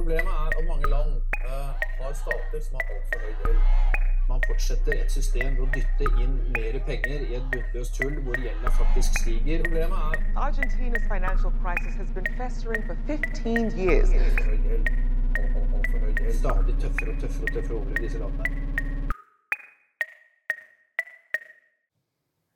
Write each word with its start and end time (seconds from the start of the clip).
Problemet 0.00 0.32
er 0.42 0.48
at 0.58 0.64
mange 0.72 0.86
land 0.96 1.10
uh, 1.50 1.72
har 2.00 2.12
stater 2.22 2.60
som 2.66 2.76
har 2.78 2.84
altfor 2.94 3.18
høy 3.24 3.32
gjeld. 3.40 3.58
Man 4.30 4.40
fortsetter 4.48 4.92
et 5.02 5.10
system 5.18 5.48
ved 5.58 5.64
å 5.64 5.68
dytte 5.74 6.06
inn 6.22 6.38
mer 6.54 6.78
penger 6.86 7.26
i 7.26 7.36
et 7.38 7.50
bunnløst 7.52 8.00
hull 8.00 8.16
hvor 8.24 8.38
gjelda 8.44 8.72
faktisk 8.78 9.18
stiger. 9.20 9.60
Problemet 9.66 9.98
er 10.06 10.40
Argentina's 10.46 11.04
financial 11.12 11.52
crisis 11.60 11.98
has 12.00 12.14
been 12.16 12.30
festering 12.40 12.86
for 12.88 12.96
15 13.10 13.76
years. 13.82 14.08
Stadig 16.40 16.74
tøffere 16.80 17.12
og 17.12 17.20
tøffere 17.26 17.44
og 17.44 17.54
tøffere 17.58 17.78
over 17.82 17.92
i 17.92 18.02
disse 18.06 18.24
landene. 18.24 18.48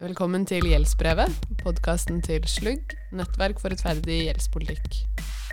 Velkommen 0.00 0.48
til 0.48 0.64
Gjeldsbrevet, 0.72 1.40
podkasten 1.60 2.24
til 2.24 2.48
Slugg, 2.48 2.96
nettverk 3.12 3.60
for 3.60 3.76
rettferdig 3.76 4.22
gjeldspolitikk. 4.30 5.04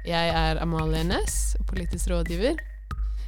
Jeg 0.06 0.30
er 0.34 0.58
Amalie 0.62 1.04
Næss, 1.06 1.56
politisk 1.70 2.10
rådgiver. 2.10 2.58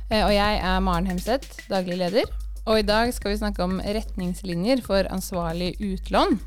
Eh, 0.09 0.23
Og 0.25 0.33
jeg 0.33 0.57
er 0.57 0.79
Maren 0.79 1.07
Hemseth, 1.07 1.67
daglig 1.69 1.97
leder. 1.97 2.25
Og 2.65 2.79
i 2.79 2.85
dag 2.87 3.13
skal 3.13 3.31
vi 3.33 3.37
snakke 3.37 3.63
om 3.63 3.79
retningslinjer 3.79 4.81
for 4.85 5.05
ansvarlig 5.13 5.75
utlån. 5.79 6.39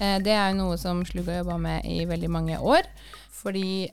Eh, 0.00 0.18
Det 0.20 0.32
er 0.32 0.50
jo 0.50 0.58
noe 0.58 0.76
som 0.76 1.04
Slugg 1.04 1.26
har 1.28 1.40
jobba 1.42 1.58
med 1.58 1.84
i 1.84 2.04
veldig 2.04 2.30
mange 2.30 2.58
år. 2.58 2.82
Fordi 3.30 3.88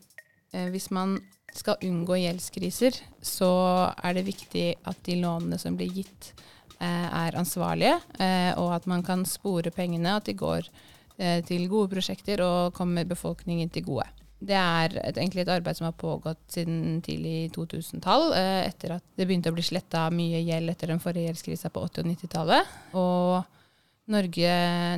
eh, 0.54 0.68
hvis 0.70 0.92
man 0.92 1.20
skal 1.54 1.80
unngå 1.82 2.20
gjeldskriser, 2.20 3.00
så 3.24 3.94
er 4.04 4.14
det 4.14 4.26
viktig 4.28 4.76
at 4.86 4.98
de 5.06 5.16
lånene 5.22 5.58
som 5.58 5.78
blir 5.78 5.92
gitt, 5.94 6.34
er 6.80 7.34
ansvarlige, 7.34 7.96
og 8.62 8.76
at 8.76 8.86
man 8.86 9.02
kan 9.02 9.24
spore 9.26 9.72
pengene, 9.74 10.12
at 10.20 10.26
de 10.26 10.36
går 10.38 10.68
til 11.48 11.64
gode 11.68 11.90
prosjekter 11.90 12.44
og 12.46 12.76
kommer 12.78 13.04
befolkningen 13.04 13.72
til 13.74 13.82
gode. 13.88 14.06
Det 14.38 14.54
er 14.54 14.94
et, 15.02 15.18
egentlig 15.18 15.44
et 15.44 15.52
arbeid 15.56 15.80
som 15.80 15.88
har 15.88 15.96
pågått 15.98 16.42
siden 16.54 17.00
tidlig 17.06 17.50
2000-tall, 17.56 18.30
eh, 18.38 18.68
etter 18.68 18.98
at 19.00 19.06
det 19.18 19.26
begynte 19.26 19.50
å 19.50 19.56
bli 19.56 19.66
sletta 19.66 20.06
mye 20.14 20.44
gjeld 20.46 20.74
etter 20.74 20.94
den 20.94 21.02
forrige 21.02 21.32
gjeldskrisa 21.32 21.72
på 21.74 21.82
80- 21.88 22.04
og 22.04 22.12
90-tallet. 22.12 22.76
Og 23.02 24.12
Norge, 24.14 24.52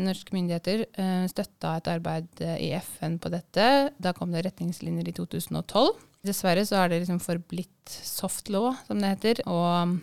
norske 0.04 0.36
myndigheter 0.36 0.84
eh, 0.86 1.24
støtta 1.32 1.78
et 1.80 1.88
arbeid 1.90 2.44
eh, 2.46 2.60
i 2.68 2.70
FN 2.78 3.18
på 3.22 3.32
dette. 3.34 3.66
Da 3.98 4.14
kom 4.18 4.36
det 4.36 4.44
retningslinjer 4.46 5.10
i 5.10 5.16
2012. 5.18 5.96
Dessverre 6.28 6.66
så 6.68 6.82
er 6.82 6.92
det 6.92 7.02
liksom 7.06 7.22
forblitt 7.24 7.90
soft 7.90 8.52
law, 8.52 8.74
som 8.86 9.00
det 9.00 9.16
heter. 9.16 9.42
Og 9.48 9.96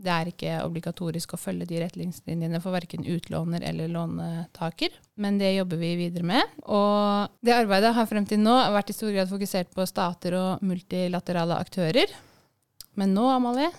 det 0.00 0.12
er 0.12 0.30
ikke 0.30 0.54
obligatorisk 0.64 1.34
å 1.36 1.40
følge 1.40 1.66
de 1.68 1.80
retningslinjene 1.82 2.60
for 2.64 2.72
verken 2.72 3.04
utlåner 3.04 3.64
eller 3.68 3.90
låntaker. 3.92 4.94
Men 5.20 5.36
det 5.40 5.52
jobber 5.54 5.80
vi 5.80 5.92
videre 5.98 6.26
med. 6.30 6.56
Og 6.64 7.36
det 7.44 7.56
arbeidet 7.56 7.92
har 7.96 8.08
frem 8.08 8.26
til 8.28 8.40
nå 8.40 8.56
vært 8.72 8.92
i 8.92 8.96
stor 8.96 9.12
grad 9.12 9.30
fokusert 9.30 9.72
på 9.76 9.86
stater 9.88 10.36
og 10.38 10.64
multilaterale 10.64 11.58
aktører. 11.60 12.12
Men 12.98 13.14
nå, 13.16 13.28
Amalie, 13.30 13.70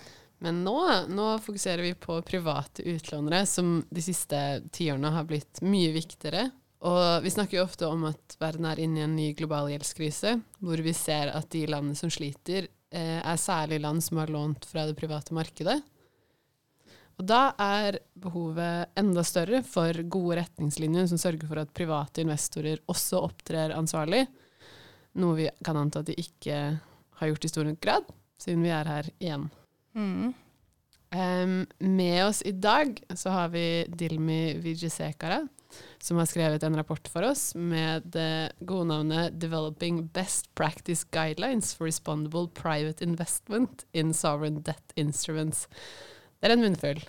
Men 0.41 0.63
nå, 0.65 0.77
nå 1.13 1.25
fokuserer 1.45 1.83
vi 1.85 1.93
på 1.93 2.15
private 2.25 2.81
utlånere, 2.89 3.43
som 3.45 3.83
de 3.93 4.01
siste 4.01 4.37
tiårene 4.73 5.11
har 5.13 5.27
blitt 5.29 5.61
mye 5.61 5.91
viktigere. 5.93 6.47
Og 6.81 7.21
vi 7.21 7.29
snakker 7.29 7.59
jo 7.59 7.65
ofte 7.67 7.85
om 7.85 8.07
at 8.09 8.37
verden 8.41 8.65
er 8.65 8.81
inne 8.81 9.03
i 9.03 9.05
en 9.05 9.13
ny 9.13 9.27
global 9.37 9.69
gjeldskrise, 9.69 10.39
hvor 10.57 10.81
vi 10.81 10.93
ser 10.97 11.29
at 11.29 11.51
de 11.53 11.67
landene 11.69 11.97
som 11.97 12.09
sliter, 12.09 12.71
eh, 12.89 13.19
er 13.21 13.37
særlig 13.37 13.83
land 13.83 14.01
som 14.01 14.17
har 14.17 14.33
lånt 14.33 14.65
fra 14.65 14.87
det 14.89 14.97
private 14.97 15.33
markedet. 15.37 15.77
Og 17.21 17.27
da 17.29 17.51
er 17.61 17.99
behovet 18.17 18.97
enda 18.97 19.21
større 19.21 19.59
for 19.61 19.93
gode 20.09 20.39
retningslinjer 20.39 21.05
som 21.11 21.19
sørger 21.21 21.45
for 21.45 21.61
at 21.61 21.73
private 21.77 22.23
investorer 22.23 22.81
også 22.89 23.19
opptrer 23.27 23.75
ansvarlig, 23.77 24.23
noe 25.21 25.37
vi 25.37 25.49
kan 25.61 25.77
anta 25.77 26.01
at 26.01 26.09
de 26.09 26.15
ikke 26.17 26.55
har 27.19 27.29
gjort 27.29 27.45
i 27.45 27.51
stor 27.51 27.67
nok 27.67 27.77
grad, 27.83 28.07
siden 28.41 28.65
vi 28.65 28.71
er 28.73 28.89
her 28.89 29.09
igjen. 29.19 29.51
Em, 31.13 31.67
med 31.77 32.23
oss 32.25 32.41
i 32.47 32.55
dag 32.57 32.97
så 33.13 33.35
har 33.35 33.51
vi 33.53 33.85
Dilmi 33.85 34.55
Vijasekara, 34.63 35.43
som 36.01 36.17
har 36.17 36.25
skrevet 36.31 36.63
en 36.65 36.79
rapport 36.79 37.05
for 37.11 37.27
oss 37.27 37.51
med 37.53 38.07
det 38.15 38.55
gode 38.65 38.87
navnet 38.89 39.37
'Developing 39.37 40.07
Best 40.09 40.49
Practice 40.55 41.05
Guidelines 41.11 41.75
for 41.75 41.85
Respondable 41.85 42.47
Private 42.47 43.05
Investment 43.05 43.85
in 43.93 44.09
Sovereign 44.13 44.63
Debt 44.63 44.95
Instruments'. 44.95 45.67
Det 46.41 46.49
er 46.49 46.55
en 46.55 46.63
munnfull. 46.65 46.99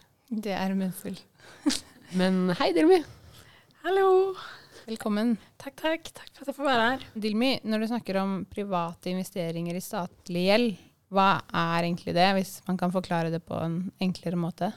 det 0.45 0.53
er 0.53 0.73
en 0.75 0.77
munnfull. 0.77 1.15
Men 2.21 2.51
hei, 2.59 2.67
Dilmi. 2.77 2.99
Hallo. 3.81 4.35
Velkommen. 4.85 5.39
Takk, 5.57 5.79
takk. 5.79 6.11
Takk 6.13 6.29
for 6.35 6.43
at 6.43 6.51
jeg 6.51 6.57
får 6.59 6.67
være 6.67 6.83
her. 6.91 7.07
Dilmi, 7.25 7.49
når 7.65 7.81
du 7.81 7.87
snakker 7.95 8.19
om 8.21 8.35
private 8.53 9.09
investeringer 9.09 9.79
i 9.79 9.81
statlig 9.81 10.43
gjeld, 10.51 10.77
hva 11.17 11.31
er 11.49 11.89
egentlig 11.89 12.13
det, 12.19 12.29
hvis 12.37 12.53
man 12.69 12.77
kan 12.83 12.93
forklare 12.93 13.33
det 13.33 13.41
på 13.49 13.57
en 13.57 13.81
enklere 14.05 14.37
måte? 14.37 14.69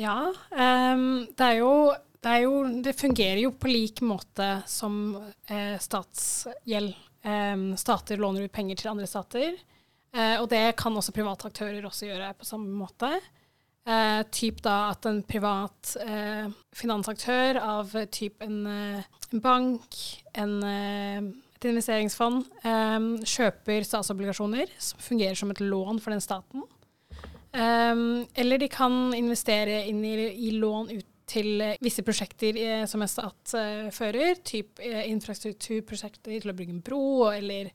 Ja, 0.00 0.16
um, 0.32 1.26
det 1.28 1.50
er 1.50 1.60
jo 1.60 1.76
det, 1.92 2.32
er 2.32 2.42
jo, 2.46 2.56
det 2.88 2.96
fungerer 2.96 3.44
jo 3.44 3.52
på 3.52 3.68
lik 3.68 4.00
måte 4.00 4.48
som 4.64 5.12
eh, 5.44 5.76
statsgjeld. 5.76 6.96
Um, 7.20 7.74
stater 7.76 8.16
låner 8.16 8.48
ut 8.48 8.56
penger 8.56 8.80
til 8.80 8.94
andre 8.96 9.12
stater, 9.12 9.60
eh, 10.16 10.36
og 10.40 10.48
det 10.50 10.64
kan 10.80 10.96
også 10.96 11.14
private 11.14 11.50
aktører 11.50 11.84
også 11.84 12.08
gjøre 12.08 12.32
på 12.40 12.48
samme 12.48 12.72
måte. 12.72 13.12
Eh, 13.86 14.20
typ 14.34 14.58
da 14.64 14.88
at 14.90 15.06
en 15.06 15.20
privat 15.22 15.92
eh, 16.02 16.48
finansaktør 16.74 17.60
av 17.62 17.92
typ 18.10 18.42
en, 18.42 18.56
eh, 18.66 19.04
en 19.30 19.42
bank, 19.42 19.98
en, 20.34 20.56
eh, 20.66 21.20
et 21.54 21.68
investeringsfond, 21.70 22.48
eh, 22.66 23.06
kjøper 23.22 23.86
statsobligasjoner 23.86 24.72
som 24.82 25.04
fungerer 25.06 25.38
som 25.38 25.54
et 25.54 25.62
lån 25.62 26.02
for 26.02 26.10
den 26.10 26.24
staten. 26.24 26.66
Eller 27.56 28.58
de 28.60 28.66
kan 28.68 29.14
investere 29.16 29.78
inn 29.88 30.02
i, 30.04 30.10
i 30.28 30.50
lån 30.52 30.90
ut 30.90 31.06
til 31.26 31.62
visse 31.80 32.02
prosjekter 32.04 32.58
som 32.86 33.00
en 33.00 33.08
stat 33.08 33.54
fører, 33.96 34.36
typ 34.44 34.82
infrastrukturprosjekter 34.84 36.36
til 36.36 36.52
å 36.52 36.54
bygge 36.58 36.74
en 36.74 36.82
bro, 36.84 37.30
eller 37.30 37.70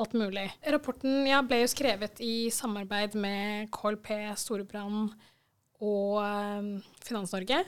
alt 0.00 0.14
mulig. 0.16 0.46
Rapporten 0.74 1.26
ja, 1.28 1.42
ble 1.44 1.62
jo 1.62 1.70
skrevet 1.70 2.20
i 2.24 2.48
samarbeid 2.54 3.16
med 3.18 3.68
KLP, 3.74 4.08
Storebrand 4.40 5.12
og 5.82 6.18
eh, 6.22 6.70
Finans-Norge. 7.04 7.62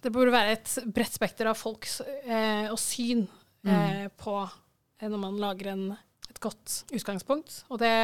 Det 0.00 0.12
burde 0.12 0.32
være 0.32 0.56
et 0.56 0.76
bredt 0.92 1.16
spekter 1.16 1.48
av 1.50 1.58
folks 1.60 1.98
eh, 2.24 2.70
og 2.72 2.78
syn 2.80 3.26
eh, 3.68 4.06
på 4.20 4.36
eh, 4.44 5.08
når 5.08 5.20
man 5.20 5.40
lager 5.40 5.72
en, 5.74 5.84
et 6.28 6.40
godt 6.42 6.80
utgangspunkt. 6.94 7.62
Og 7.70 7.80
det 7.82 7.94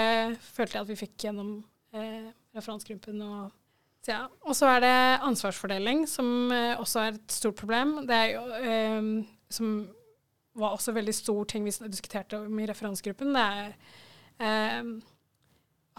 følte 0.53 0.78
jeg 0.78 0.84
at 0.84 0.93
vi 0.93 1.00
fikk 1.00 1.28
gjennom 1.28 1.54
eh, 1.97 2.28
referansegruppen. 2.56 3.22
Og, 3.25 3.54
så 4.04 4.15
ja. 4.15 4.20
og 4.44 4.56
så 4.56 4.75
er 4.75 4.84
det 4.84 4.99
ansvarsfordeling, 5.28 6.04
som 6.09 6.53
eh, 6.54 6.76
også 6.81 7.06
er 7.06 7.16
et 7.16 7.41
stort 7.41 7.60
problem. 7.60 8.00
Det 8.09 8.20
er 8.25 8.34
jo 8.37 8.44
eh, 8.60 9.10
Som 9.50 9.72
var 10.59 10.75
også 10.75 10.93
veldig 10.97 11.15
stor 11.15 11.44
ting 11.49 11.65
vi 11.66 11.72
diskuterte 11.93 12.41
om 12.41 12.59
i 12.59 12.66
referansegruppen. 12.69 13.34
Det 13.37 13.44
er 13.47 13.75
eh, 14.43 14.91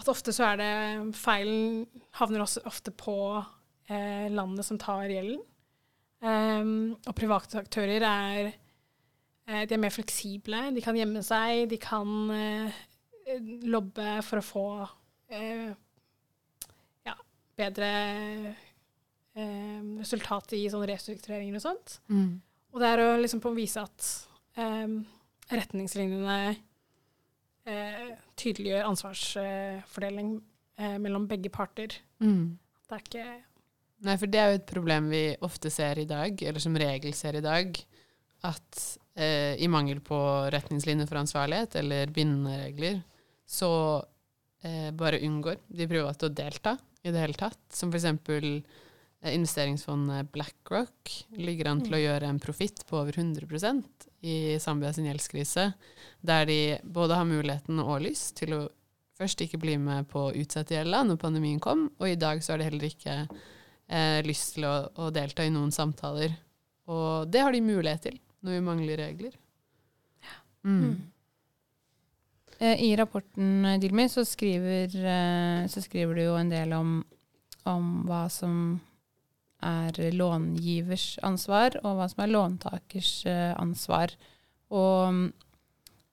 at 0.02 0.10
ofte 0.10 0.34
så 0.34 0.50
er 0.50 0.60
det 0.60 0.72
feilen 1.16 1.86
havner 2.18 2.44
også 2.44 2.64
ofte 2.68 2.92
på 2.96 3.16
eh, 3.38 4.28
landet 4.32 4.66
som 4.68 4.80
tar 4.80 5.06
gjelden. 5.10 5.40
Eh, 6.22 6.72
og 7.08 7.14
private 7.18 7.62
aktører 7.62 8.04
er 8.08 8.50
eh, 8.52 9.62
de 9.68 9.76
er 9.76 9.82
mer 9.82 9.94
fleksible. 9.94 10.66
De 10.76 10.84
kan 10.84 10.98
gjemme 10.98 11.22
seg, 11.26 11.64
de 11.72 11.78
kan 11.82 12.12
eh, 12.36 12.82
lobbe 13.70 14.18
for 14.26 14.42
å 14.42 14.44
få 14.44 14.66
eh, 15.32 15.70
ja, 17.08 17.16
bedre 17.58 17.92
eh, 19.32 19.80
resultat 20.02 20.52
i 20.58 20.66
sånne 20.72 20.90
restruktureringer 20.92 21.56
og 21.56 21.64
sånt. 21.64 21.96
Og 22.72 22.80
det 22.80 22.88
er 22.88 23.02
å 23.04 23.08
liksom 23.20 23.40
på 23.44 23.52
å 23.52 23.56
vise 23.56 23.80
at 23.84 24.10
eh, 24.56 24.96
retningslinjene 25.52 26.38
eh, 27.68 28.10
tydeliggjør 28.40 28.90
ansvarsfordeling 28.90 30.34
eh, 30.78 30.98
mellom 31.02 31.28
begge 31.30 31.52
parter. 31.52 31.98
Det 32.88 32.98
er 32.98 33.06
ikke 33.06 33.26
Nei, 34.02 34.16
for 34.18 34.26
det 34.26 34.38
er 34.40 34.48
jo 34.50 34.58
et 34.58 34.66
problem 34.66 35.10
vi 35.12 35.22
ofte 35.46 35.70
ser 35.70 36.00
i 36.02 36.08
dag, 36.10 36.34
eller 36.42 36.62
som 36.62 36.74
regel 36.74 37.12
ser 37.14 37.36
i 37.38 37.42
dag, 37.44 37.76
at 38.48 38.80
eh, 39.14 39.54
i 39.62 39.68
mangel 39.70 40.00
på 40.02 40.18
retningslinjer 40.50 41.06
for 41.06 41.20
ansvarlighet 41.20 41.76
eller 41.78 42.10
bindende 42.10 42.56
regler, 42.64 42.98
så 43.46 43.70
eh, 44.66 44.90
bare 44.90 45.20
unngår 45.22 45.60
de 45.70 45.86
private 45.86 46.26
å 46.26 46.34
delta 46.34 46.74
i 47.02 47.12
det 47.14 47.22
hele 47.22 47.38
tatt. 47.38 47.60
Som 47.70 47.92
for 47.92 48.00
eksempel 48.00 48.48
investeringsfondet 49.30 50.32
BlackRock 50.34 51.12
ligger 51.38 51.70
an 51.70 51.82
til 51.84 51.94
å 51.94 52.00
gjøre 52.00 52.26
en 52.26 52.40
profitt 52.42 52.82
på 52.88 52.98
over 52.98 53.14
100% 53.14 54.08
i 54.26 54.58
Zambia 54.62 54.92
sin 54.94 55.06
gjeldskrise, 55.06 55.72
der 56.20 56.46
de 56.46 56.60
både 56.82 57.18
har 57.18 57.28
muligheten 57.28 57.78
og 57.82 58.02
lyst 58.06 58.36
til 58.40 58.56
å 58.56 58.62
først 59.18 59.44
ikke 59.44 59.60
bli 59.62 59.76
med 59.78 60.08
på 60.10 60.28
å 60.28 60.34
utsette 60.34 60.74
gjelda 60.74 61.04
når 61.06 61.20
pandemien 61.22 61.60
kom, 61.62 61.86
og 61.98 62.08
i 62.08 62.18
dag 62.18 62.42
så 62.42 62.54
har 62.54 62.62
de 62.62 62.68
heller 62.70 62.88
ikke 62.88 63.16
eh, 63.22 64.18
lyst 64.26 64.56
til 64.56 64.66
å, 64.66 64.74
å 64.98 65.10
delta 65.14 65.46
i 65.46 65.52
noen 65.54 65.70
samtaler. 65.74 66.34
Og 66.90 67.30
det 67.30 67.44
har 67.44 67.54
de 67.54 67.62
mulighet 67.62 68.08
til 68.08 68.20
når 68.42 68.56
vi 68.56 68.66
mangler 68.66 69.02
regler. 69.06 69.40
Mm. 70.62 70.78
mm. 70.82 71.00
I 72.62 72.92
rapporten 72.94 73.64
eh, 73.66 73.78
Dilmi 73.82 74.06
så 74.10 74.24
skriver, 74.26 74.94
eh, 74.94 75.66
så 75.70 75.82
skriver 75.82 76.18
du 76.18 76.24
jo 76.28 76.38
en 76.38 76.50
del 76.50 76.74
om, 76.76 76.96
om 77.70 77.92
hva 78.06 78.24
som 78.30 78.80
er 79.62 80.14
långivers 80.14 81.16
ansvar, 81.22 81.78
og 81.82 81.98
hva 81.98 82.08
som 82.10 82.24
er 82.24 82.32
låntakers 82.32 83.12
eh, 83.30 83.52
ansvar. 83.56 84.14
Og 84.72 85.30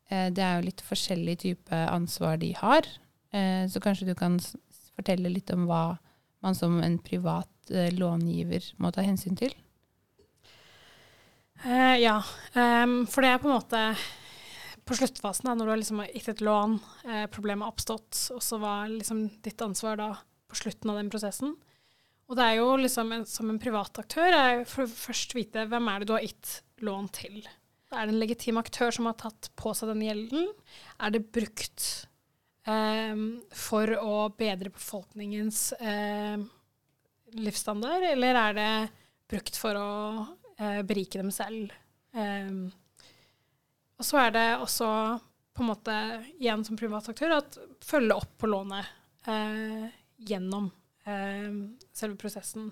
eh, 0.10 0.28
det 0.34 0.44
er 0.46 0.60
jo 0.60 0.68
litt 0.68 0.84
forskjellig 0.86 1.38
type 1.46 1.84
ansvar 1.86 2.40
de 2.42 2.54
har. 2.58 2.88
Eh, 3.34 3.66
så 3.72 3.82
kanskje 3.84 4.12
du 4.12 4.16
kan 4.18 4.40
fortelle 4.96 5.32
litt 5.34 5.52
om 5.56 5.68
hva 5.70 5.98
man 6.46 6.56
som 6.56 6.80
en 6.84 7.00
privat 7.04 7.50
långiver 7.70 8.72
må 8.82 8.90
ta 8.96 9.04
hensyn 9.06 9.36
til? 9.38 9.52
Eh, 11.64 11.98
ja, 12.00 12.24
um, 12.56 13.04
for 13.08 13.22
det 13.22 13.34
er 13.34 13.42
på 13.42 13.50
en 13.50 13.58
måte 13.58 13.82
på 14.88 14.96
sluttfasen, 14.96 15.50
da, 15.50 15.56
når 15.58 15.68
du 15.68 15.72
har 15.74 15.80
liksom 15.82 16.00
gitt 16.08 16.30
et 16.32 16.42
lån, 16.42 16.80
eh, 17.06 17.26
problemet 17.30 17.68
har 17.68 17.74
oppstått, 17.74 18.16
og 18.34 18.42
så 18.42 18.58
var 18.58 18.88
liksom 18.90 19.28
ditt 19.44 19.62
ansvar 19.62 20.00
da 20.00 20.08
på 20.50 20.58
slutten 20.58 20.90
av 20.90 20.98
den 20.98 21.12
prosessen. 21.14 21.54
Og 22.30 22.38
det 22.38 22.46
er 22.46 22.60
jo 22.60 22.74
liksom 22.78 23.14
en, 23.16 23.26
som 23.26 23.50
en 23.50 23.62
privat 23.62 24.02
aktør, 24.04 24.30
er 24.30 24.68
for 24.70 24.90
først 24.90 25.34
vite 25.34 25.66
hvem 25.70 25.90
er 25.90 26.02
det 26.02 26.10
du 26.10 26.14
har 26.14 26.26
gitt 26.28 26.60
lån 26.86 27.10
til. 27.16 27.42
Er 27.90 28.06
det 28.06 28.14
en 28.14 28.22
legitim 28.22 28.60
aktør 28.62 28.94
som 28.94 29.10
har 29.10 29.18
tatt 29.18 29.50
på 29.58 29.74
seg 29.74 29.90
den 29.90 30.06
gjelden? 30.06 30.46
Er 31.02 31.16
det 31.16 31.26
brukt 31.34 31.88
eh, 32.70 33.24
for 33.58 33.96
å 33.98 34.16
bedre 34.38 34.70
befolkningens 34.76 35.72
eh, 35.82 36.38
livsstandard, 37.34 38.06
eller 38.12 38.42
er 38.44 38.60
det 38.60 38.72
brukt 39.30 39.58
for 39.58 39.80
å 39.82 39.90
eh, 40.62 40.84
berike 40.86 41.18
dem 41.18 41.34
selv? 41.34 41.74
Ehm, 42.14 42.68
og 43.98 44.06
så 44.06 44.22
er 44.22 44.36
det 44.38 44.48
også 44.62 44.90
på 45.58 45.66
en 45.66 45.72
måte 45.72 45.96
igjen 46.38 46.62
som 46.66 46.78
privat 46.80 47.10
aktør 47.10 47.40
at 47.40 47.58
følge 47.86 48.16
opp 48.16 48.38
på 48.38 48.50
lånet 48.54 48.86
eh, 49.28 49.90
gjennom 50.30 50.70
selve 51.96 52.18
prosessen. 52.20 52.72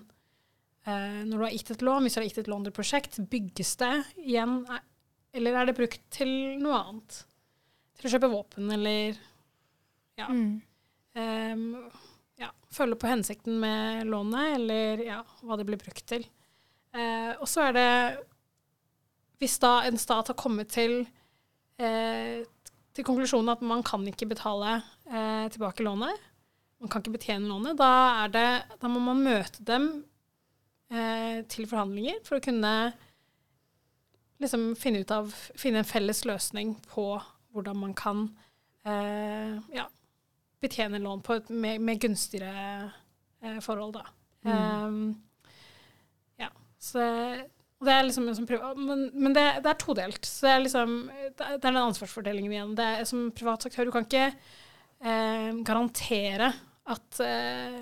Eh, 0.88 1.22
når 1.28 1.34
du 1.34 1.44
har 1.44 1.54
gitt 1.54 1.72
et 1.74 1.84
lån, 1.84 2.06
hvis 2.06 2.16
du 2.16 2.20
har 2.20 2.28
gitt 2.28 2.42
et 2.42 2.50
lån 2.50 2.66
til 2.66 2.72
et 2.72 2.78
prosjekt, 2.78 3.18
bygges 3.30 3.74
det 3.82 3.94
igjen, 4.22 4.60
eh, 4.72 4.84
eller 5.38 5.58
er 5.58 5.68
det 5.68 5.76
brukt 5.78 6.04
til 6.14 6.30
noe 6.62 6.78
annet? 6.78 7.22
Til 7.98 8.08
å 8.08 8.12
kjøpe 8.14 8.30
våpen, 8.32 8.70
eller 8.72 9.18
ja. 10.18 10.28
Ehm, 11.18 11.90
ja, 12.38 12.50
følge 12.74 12.98
på 12.98 13.10
hensikten 13.10 13.58
med 13.60 14.06
lånet, 14.06 14.54
eller 14.56 15.02
ja, 15.02 15.22
hva 15.42 15.58
det 15.58 15.66
blir 15.68 15.80
brukt 15.82 16.06
til. 16.06 16.24
Eh, 16.94 17.32
og 17.36 17.46
så 17.50 17.68
er 17.68 17.76
det 17.76 17.90
Hvis 19.38 19.58
da 19.62 19.84
en 19.86 19.98
stat 20.00 20.32
har 20.32 20.34
kommet 20.34 20.72
til 20.74 21.04
eh, 21.78 22.40
til 22.96 23.06
konklusjonen 23.06 23.52
at 23.52 23.60
man 23.62 23.84
kan 23.86 24.02
ikke 24.10 24.26
betale 24.32 24.80
eh, 25.06 25.46
tilbake 25.54 25.84
lånet, 25.86 26.24
man 26.78 26.90
kan 26.90 27.02
ikke 27.02 27.16
betjene 27.16 27.50
lånet, 27.50 27.78
da, 27.78 27.90
er 28.24 28.32
det, 28.34 28.48
da 28.78 28.90
må 28.90 29.02
man 29.02 29.22
møte 29.24 29.64
dem 29.66 29.88
eh, 30.92 31.44
til 31.50 31.66
forhandlinger 31.70 32.20
for 32.26 32.38
å 32.38 32.44
kunne 32.44 32.74
liksom 34.38 34.70
finne 34.78 35.02
ut 35.02 35.14
av 35.14 35.32
Finne 35.58 35.82
en 35.82 35.88
felles 35.88 36.22
løsning 36.28 36.76
på 36.86 37.10
hvordan 37.54 37.80
man 37.80 37.94
kan 37.98 38.28
eh, 38.86 39.58
ja, 39.74 39.88
betjene 40.62 41.00
lån 41.02 41.24
på 41.26 41.38
et 41.40 41.50
mer, 41.50 41.80
mer 41.82 41.98
gunstigere 41.98 42.90
eh, 43.42 43.58
forhold, 43.64 43.98
da. 43.98 44.04
Um, 44.46 45.16
ja, 46.38 46.52
så 46.78 47.02
det 47.82 47.94
er 47.94 48.06
liksom 48.06 48.46
privat, 48.46 48.78
Men, 48.78 49.08
men 49.14 49.34
det, 49.34 49.46
det, 49.64 49.72
er 49.72 49.82
todelt. 49.82 50.24
Så 50.26 50.46
det 50.46 50.52
er 50.52 50.64
liksom 50.64 50.94
Det 51.38 51.46
er 51.46 51.60
den 51.62 51.78
ansvarsfordelingen 51.78 52.54
igjen. 52.54 52.72
Det 52.78 52.86
er, 52.86 53.04
som 53.06 53.28
privat 53.34 53.66
aktør, 53.66 53.86
du 53.86 53.94
kan 53.94 54.06
ikke 54.06 54.24
eh, 54.30 55.50
garantere 55.66 56.52
at 56.88 57.20
eh, 57.24 57.80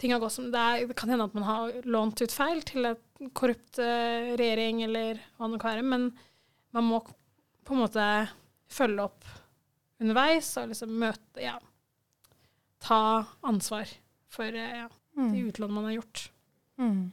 ting 0.00 0.12
har 0.12 0.22
gått 0.22 0.34
som 0.36 0.50
det 0.52 0.60
er. 0.60 0.86
Det 0.90 0.96
kan 0.98 1.12
hende 1.12 1.28
at 1.28 1.36
man 1.36 1.46
har 1.48 1.74
lånt 1.88 2.22
ut 2.22 2.34
feil 2.34 2.62
til 2.66 2.90
en 2.90 3.30
korrupt 3.36 3.80
eh, 3.82 4.34
regjering 4.38 4.82
eller 4.86 5.20
hva 5.36 5.48
det 5.52 5.60
kan 5.62 5.76
være, 5.76 5.86
men 5.94 6.10
man 6.74 6.88
må 6.88 7.00
på 7.64 7.76
en 7.76 7.84
måte 7.84 8.06
følge 8.74 9.06
opp 9.06 9.28
underveis 10.02 10.50
og 10.60 10.72
liksom 10.72 10.98
møte 11.00 11.44
Ja. 11.44 11.58
Ta 12.84 13.24
ansvar 13.48 13.88
for 14.28 14.44
eh, 14.44 14.80
ja, 14.82 14.88
de 15.16 15.44
utlån 15.48 15.72
man 15.72 15.86
har 15.88 16.00
gjort. 16.00 16.26
Mm. 16.76 17.12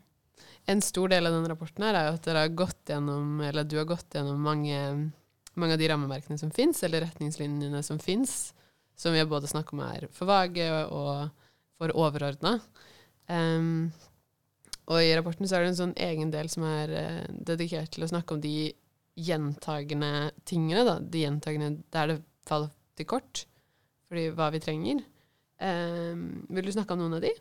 En 0.65 0.81
stor 0.81 1.09
del 1.13 1.29
av 1.29 1.37
den 1.37 1.47
rapporten 1.47 1.85
her 1.85 1.95
er 1.95 2.09
jo 2.09 2.17
at 2.17 2.25
dere 2.25 2.43
har 2.43 2.57
gått 2.59 2.91
gjennom, 2.91 3.39
eller 3.45 3.63
du 3.63 3.77
har 3.79 3.87
gått 3.87 4.17
gjennom 4.17 4.41
mange, 4.43 4.81
mange 5.53 5.77
av 5.77 5.79
de 5.79 5.87
rammeverkene 5.93 6.41
som 6.41 6.51
fins, 6.51 6.83
eller 6.83 7.05
retningslinjene 7.05 7.79
som 7.85 8.01
fins, 8.03 8.51
som 9.01 9.15
vi 9.15 9.21
har 9.21 9.29
både 9.29 9.49
snakket 9.49 9.73
om 9.73 9.83
er 9.87 10.07
for 10.13 10.29
vage 10.29 10.67
og 10.93 11.31
for 11.81 11.93
overordna. 11.97 12.59
Um, 13.31 13.89
og 14.91 15.01
i 15.01 15.13
rapporten 15.15 15.47
så 15.47 15.57
er 15.57 15.65
det 15.65 15.71
en 15.71 15.79
sånn 15.79 15.97
egen 16.03 16.33
del 16.33 16.49
som 16.51 16.65
er 16.67 16.93
uh, 16.93 17.39
dedikert 17.49 17.93
til 17.95 18.05
å 18.05 18.11
snakke 18.11 18.35
om 18.35 18.43
de 18.43 18.71
gjentagende 19.21 20.31
tingene, 20.47 20.83
da. 20.87 20.99
De 21.01 21.23
gjentagende 21.23 21.81
der 21.93 22.13
det 22.13 22.19
faller 22.47 22.71
til 22.97 23.09
kort, 23.09 23.45
fordi 24.09 24.29
hva 24.37 24.51
vi 24.53 24.61
trenger. 24.63 25.01
Um, 25.61 26.45
vil 26.49 26.67
du 26.67 26.73
snakke 26.75 26.95
om 26.95 27.03
noen 27.03 27.17
av 27.17 27.25
de? 27.25 27.33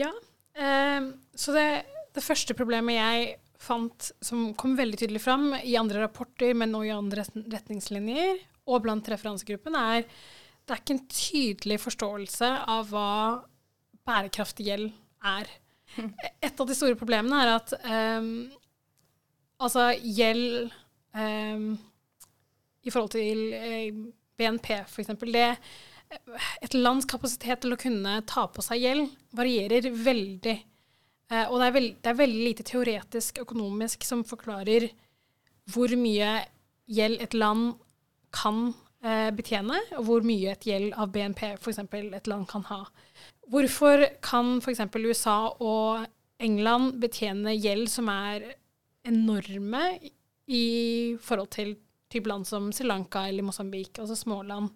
Ja. 0.00 0.12
Um, 0.58 1.12
så 1.36 1.54
det, 1.56 1.68
det 2.16 2.24
første 2.24 2.56
problemet 2.56 2.98
jeg 2.98 3.34
fant 3.64 4.10
som 4.24 4.50
kom 4.58 4.74
veldig 4.76 4.98
tydelig 5.00 5.22
fram 5.24 5.52
i 5.62 5.76
andre 5.80 6.04
rapporter, 6.04 6.52
men 6.56 6.74
også 6.76 6.90
i 6.90 6.96
andre 6.96 7.24
retningslinjer, 7.56 8.42
og 8.64 8.84
blant 8.84 9.08
referansegruppen, 9.12 9.76
er 9.76 10.04
det 10.64 10.72
er 10.72 10.80
ikke 10.80 10.96
en 10.96 11.06
tydelig 11.12 11.80
forståelse 11.82 12.50
av 12.72 12.88
hva 12.88 13.08
bærekraftig 14.08 14.68
gjeld 14.70 14.86
er. 15.24 15.50
Et 16.46 16.60
av 16.60 16.68
de 16.68 16.76
store 16.76 16.96
problemene 16.98 17.42
er 17.42 17.52
at 17.58 17.74
um, 17.84 18.30
altså 19.60 19.90
gjeld 20.00 20.70
um, 21.12 21.74
i 22.84 22.92
forhold 22.92 23.12
til 23.14 23.42
eh, 23.56 23.92
BNP, 24.36 24.70
eksempel, 25.00 25.32
det 25.32 25.50
et 26.62 26.74
lands 26.76 27.06
kapasitet 27.08 27.62
til 27.64 27.74
å 27.74 27.80
kunne 27.80 28.18
ta 28.28 28.46
på 28.52 28.62
seg 28.64 28.82
gjeld 28.82 29.12
varierer 29.34 29.88
veldig. 29.90 30.56
Eh, 31.32 31.46
og 31.48 31.58
det 31.58 31.66
er, 31.66 31.74
veld, 31.74 31.94
det 32.02 32.10
er 32.10 32.18
veldig 32.20 32.42
lite 32.50 32.66
teoretisk 32.68 33.40
økonomisk 33.44 34.04
som 34.06 34.24
forklarer 34.28 34.90
hvor 35.72 35.94
mye 35.96 36.36
gjeld 36.92 37.22
et 37.24 37.36
land 37.36 37.72
kan 38.34 38.66
eh, 39.04 39.30
betjene, 39.36 39.78
og 39.98 40.08
hvor 40.08 40.26
mye 40.26 40.54
et 40.54 40.66
gjeld 40.68 40.92
av 40.98 41.12
BNP 41.14 41.46
f.eks. 41.56 41.80
et 41.94 42.30
land 42.30 42.48
kan 42.50 42.66
ha. 42.70 42.82
Hvorfor 43.52 44.06
kan 44.24 44.58
f.eks. 44.58 44.84
USA 45.04 45.38
og 45.62 46.06
England 46.42 46.98
betjene 47.02 47.54
gjeld 47.56 47.88
som 47.92 48.10
er 48.12 48.54
enorme 49.06 49.84
i 50.50 50.66
forhold 51.22 51.52
til 51.54 51.76
type 52.12 52.28
land 52.30 52.46
som 52.48 52.70
Sri 52.72 52.86
Lanka 52.88 53.26
eller 53.28 53.46
Mosambik, 53.46 53.98
altså 53.98 54.16
småland? 54.18 54.72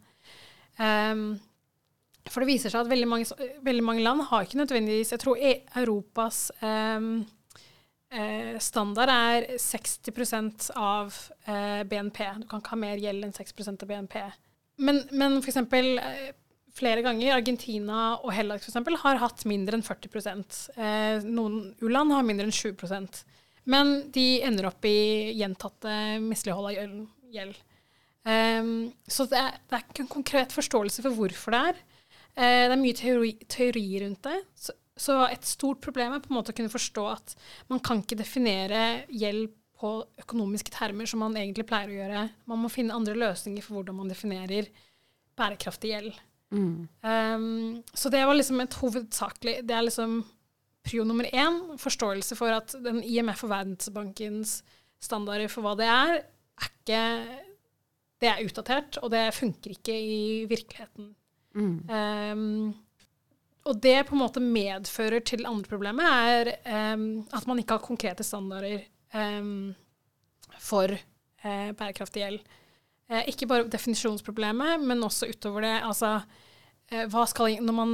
Um, 0.78 1.38
for 2.28 2.44
det 2.44 2.52
viser 2.52 2.72
seg 2.72 2.84
at 2.84 2.90
veldig 2.90 3.08
mange, 3.08 3.48
veldig 3.64 3.84
mange 3.84 4.04
land 4.04 4.22
har 4.28 4.44
ikke 4.44 4.60
nødvendigvis 4.60 5.14
Jeg 5.14 5.22
tror 5.22 5.40
e- 5.40 5.62
Europas 5.80 6.50
ehm, 6.62 7.24
eh, 8.10 8.58
standard 8.62 9.12
er 9.12 9.46
60 9.60 10.70
av 10.76 11.14
eh, 11.44 11.84
BNP. 11.88 12.20
Du 12.42 12.46
kan 12.50 12.62
ikke 12.62 12.74
ha 12.74 12.80
mer 12.80 13.00
gjeld 13.02 13.26
enn 13.26 13.36
6% 13.36 13.84
av 13.84 13.90
BNP. 13.90 14.20
Men, 14.78 15.02
men 15.10 15.38
eksempel 15.42 15.98
eh, 15.98 16.30
flere 16.78 17.02
ganger 17.02 17.34
Argentina 17.34 18.16
og 18.22 18.32
Hellas 18.34 18.62
for 18.62 18.72
eksempel, 18.72 18.98
har 19.02 19.20
hatt 19.22 19.44
mindre 19.50 19.78
enn 19.78 19.86
40 19.86 20.34
eh, 20.76 21.26
Noen 21.26 21.72
u-land 21.82 22.14
har 22.14 22.26
mindre 22.26 22.46
enn 22.48 22.54
7% 22.54 23.22
Men 23.68 23.96
de 24.14 24.28
ender 24.46 24.70
opp 24.70 24.84
i 24.88 25.34
gjentatte 25.36 25.94
mislighold 26.24 26.70
av 26.70 26.76
gjeld. 27.34 27.58
Ehm, 28.28 28.90
så 29.08 29.26
det 29.28 29.40
er, 29.40 29.58
det 29.68 29.76
er 29.76 29.86
ikke 29.86 30.04
en 30.04 30.12
konkret 30.12 30.54
forståelse 30.56 31.04
for 31.04 31.16
hvorfor 31.16 31.54
det 31.54 31.60
er. 31.70 31.80
Eh, 32.38 32.64
det 32.68 32.74
er 32.74 32.80
mye 32.80 32.96
teori, 32.96 33.32
teori 33.50 33.84
rundt 34.04 34.22
det. 34.24 34.38
Så, 34.56 34.74
så 34.98 35.20
et 35.28 35.46
stort 35.46 35.80
problem 35.84 36.16
er 36.16 36.22
på 36.24 36.32
en 36.32 36.38
måte 36.40 36.54
å 36.54 36.58
kunne 36.58 36.72
forstå 36.72 37.06
at 37.12 37.34
man 37.70 37.82
kan 37.84 38.02
ikke 38.02 38.18
definere 38.18 38.82
gjeld 39.08 39.52
på 39.78 39.92
økonomiske 40.18 40.72
termer 40.74 41.06
som 41.06 41.22
man 41.22 41.36
egentlig 41.38 41.66
pleier 41.68 41.92
å 41.92 41.98
gjøre. 42.00 42.22
Man 42.50 42.62
må 42.64 42.70
finne 42.72 42.96
andre 42.96 43.14
løsninger 43.18 43.62
for 43.62 43.78
hvordan 43.78 44.00
man 44.00 44.10
definerer 44.10 44.70
bærekraftig 45.38 45.92
gjeld. 45.92 46.16
Ehm, 47.04 47.82
så 47.94 48.10
det 48.10 48.24
var 48.24 48.38
liksom 48.38 48.62
et 48.62 48.72
hovedsakelig 48.80 49.66
Det 49.68 49.74
er 49.76 49.84
liksom 49.84 50.22
prio 50.88 51.04
nummer 51.04 51.28
én. 51.28 51.60
Forståelse 51.78 52.38
for 52.38 52.54
at 52.56 52.72
den 52.82 53.02
IMF 53.04 53.44
og 53.44 53.52
Verdensbankens 53.52 54.62
standarder 55.04 55.52
for 55.52 55.66
hva 55.66 55.76
det 55.78 55.86
er, 55.92 56.14
er 56.58 56.72
ikke 56.72 57.02
Det 58.18 58.26
er 58.32 58.42
utdatert, 58.42 58.98
og 58.98 59.12
det 59.14 59.28
funker 59.36 59.76
ikke 59.76 59.94
i 59.94 60.46
virkeligheten. 60.50 61.12
Ehm, 61.86 62.74
og 63.68 63.80
det 63.84 63.98
på 64.08 64.16
en 64.16 64.22
måte 64.22 64.42
medfører 64.42 65.24
til 65.26 65.46
andre 65.48 65.68
problemet, 65.68 66.06
er 66.06 66.52
um, 66.94 67.26
at 67.34 67.48
man 67.48 67.60
ikke 67.60 67.76
har 67.76 67.84
konkrete 67.84 68.24
standarder 68.24 68.86
um, 69.12 69.74
for 70.58 70.94
uh, 70.94 71.70
bærekraftig 71.76 72.22
gjeld. 72.22 72.40
Uh, 73.08 73.22
ikke 73.28 73.48
bare 73.50 73.68
definisjonsproblemet, 73.68 74.80
men 74.80 75.04
også 75.04 75.28
utover 75.28 75.66
det. 75.66 75.74
Altså, 75.84 76.14
uh, 76.92 77.04
hva, 77.12 77.26
skal, 77.28 77.58
man, 77.68 77.92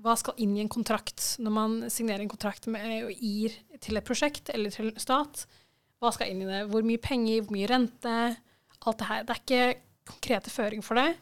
hva 0.00 0.16
skal 0.20 0.40
inn 0.40 0.56
i 0.56 0.64
en 0.64 0.72
kontrakt 0.72 1.34
når 1.42 1.56
man 1.58 1.76
signerer 1.92 2.24
en 2.24 2.32
kontrakt 2.32 2.68
med, 2.72 3.10
og 3.10 3.12
gir 3.12 3.58
til 3.84 4.00
et 4.00 4.08
prosjekt 4.08 4.52
eller 4.54 4.72
til 4.72 4.92
en 4.92 5.04
stat? 5.04 5.44
Hva 6.00 6.12
skal 6.16 6.32
inn 6.32 6.42
i 6.44 6.48
det? 6.48 6.64
Hvor 6.72 6.84
mye 6.84 7.00
penger, 7.02 7.44
hvor 7.44 7.56
mye 7.56 7.68
rente? 7.70 8.16
Alt 8.84 9.00
det 9.00 9.06
her. 9.08 9.22
Det 9.24 9.32
er 9.32 9.44
ikke 9.44 9.68
konkrete 10.04 10.52
føringer 10.52 10.84
for 10.84 11.00
det. 11.00 11.12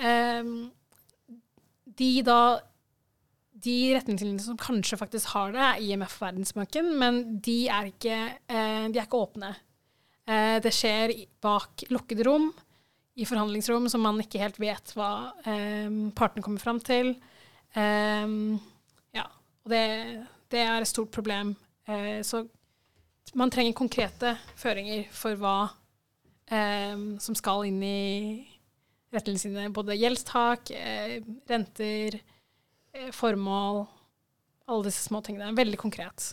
Um, 0.00 0.70
de 1.98 2.12
da 2.26 2.38
de 3.64 3.76
retningslinjene 3.96 4.42
som 4.42 4.58
kanskje 4.60 4.98
faktisk 5.00 5.32
har 5.34 5.54
det, 5.54 5.62
er 5.62 5.82
IMF 5.82 6.18
og 6.18 6.26
Verdensbanken, 6.26 6.90
men 7.00 7.20
de 7.44 7.58
er 7.72 7.88
ikke, 7.90 8.18
eh, 8.48 8.86
de 8.92 9.00
er 9.00 9.06
ikke 9.06 9.22
åpne. 9.24 9.54
Eh, 10.28 10.58
det 10.64 10.72
skjer 10.74 11.14
bak 11.44 11.86
lukkede 11.92 12.26
rom, 12.28 12.52
i 13.14 13.26
forhandlingsrom, 13.28 13.86
som 13.86 14.02
man 14.02 14.18
ikke 14.18 14.40
helt 14.42 14.56
vet 14.58 14.90
hva 14.96 15.30
eh, 15.46 15.86
partene 16.18 16.42
kommer 16.42 16.58
fram 16.62 16.80
til. 16.82 17.14
Ja, 17.74 19.24
og 19.26 19.70
det, 19.70 19.84
det 20.50 20.60
er 20.62 20.82
et 20.82 20.90
stort 20.90 21.10
problem. 21.14 21.56
Så 22.22 22.44
man 23.34 23.50
trenger 23.50 23.74
konkrete 23.74 24.36
føringer 24.54 25.08
for 25.10 25.34
hva 25.38 25.56
som 27.18 27.34
skal 27.34 27.66
inn 27.66 27.80
i 27.82 28.04
retningslinjene. 29.14 29.74
Både 29.74 29.98
gjeldstak, 29.98 30.70
renter, 31.50 32.20
formål, 33.12 33.84
alle 34.70 34.88
disse 34.88 35.04
små 35.08 35.20
tingene. 35.24 35.52
Veldig 35.56 35.80
konkret. 35.80 36.32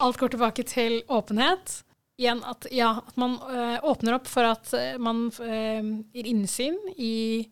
Alt 0.00 0.20
går 0.20 0.34
tilbake 0.34 0.64
til 0.68 1.00
åpenhet. 1.12 1.80
Igjen 2.20 2.42
at, 2.44 2.66
ja, 2.74 2.98
at 3.06 3.16
man 3.20 3.38
eh, 3.48 3.78
åpner 3.88 4.18
opp 4.18 4.28
for 4.28 4.44
at 4.44 4.72
eh, 4.76 4.98
man 5.00 5.28
eh, 5.44 5.80
gir 6.12 6.28
innsyn 6.28 6.76
i 7.00 7.48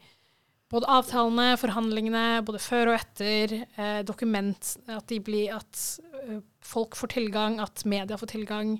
både 0.69 0.89
avtalene, 0.93 1.55
forhandlingene, 1.61 2.43
både 2.45 2.61
før 2.61 2.93
og 2.93 2.99
etter, 2.99 3.55
eh, 3.81 4.01
dokument, 4.05 4.75
at, 4.93 5.15
blir, 5.25 5.55
at 5.57 5.85
eh, 6.21 6.41
folk 6.61 6.99
får 7.01 7.15
tilgang, 7.15 7.57
at 7.65 7.85
media 7.89 8.19
får 8.21 8.35
tilgang, 8.35 8.75